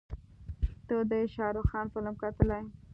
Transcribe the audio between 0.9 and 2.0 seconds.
د شارخ خان